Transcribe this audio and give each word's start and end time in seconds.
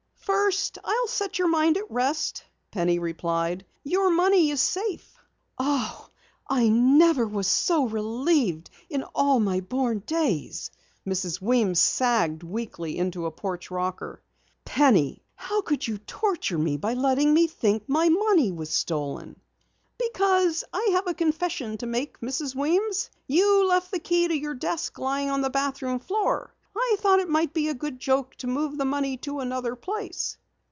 "First, 0.23 0.77
I'll 0.85 1.07
set 1.07 1.39
your 1.39 1.49
mind 1.49 1.75
at 1.77 1.89
rest," 1.91 2.45
Penny 2.71 2.99
replied. 2.99 3.65
"Your 3.83 4.09
money 4.11 4.49
is 4.51 4.61
safe." 4.61 5.17
"Oh! 5.57 6.07
I 6.47 6.69
never 6.69 7.27
was 7.27 7.47
so 7.47 7.85
relieved 7.85 8.69
in 8.89 9.03
all 9.15 9.39
my 9.41 9.59
born 9.59 9.99
days." 10.05 10.71
Mrs. 11.05 11.41
Weems 11.41 11.81
sagged 11.81 12.43
weakly 12.43 12.97
into 12.97 13.25
a 13.25 13.31
porch 13.31 13.69
rocker. 13.71 14.21
"Penny, 14.63 15.21
how 15.35 15.61
could 15.61 15.85
you 15.85 15.97
torture 15.97 16.57
me 16.59 16.77
by 16.77 16.93
letting 16.93 17.33
me 17.33 17.47
think 17.47 17.87
the 17.87 17.93
money 18.09 18.51
was 18.53 18.69
stolen?" 18.69 19.37
"Because 19.97 20.63
I 20.71 20.91
have 20.93 21.07
a 21.07 21.13
confession 21.13 21.77
to 21.79 21.85
make, 21.87 22.21
Mrs. 22.21 22.55
Weems. 22.55 23.09
You 23.27 23.67
left 23.67 23.91
the 23.91 23.99
key 23.99 24.29
to 24.29 24.37
your 24.37 24.53
desk 24.53 24.97
lying 24.97 25.29
on 25.29 25.41
the 25.41 25.49
bathroom 25.49 25.99
floor. 25.99 26.53
I 26.73 26.95
thought 26.99 27.19
it 27.19 27.27
might 27.29 27.53
be 27.53 27.67
a 27.67 27.73
good 27.73 27.99
joke 27.99 28.35
to 28.35 28.47
move 28.47 28.77
the 28.77 28.85
money 28.85 29.17
to 29.17 29.41
another 29.41 29.75
place." 29.75 30.37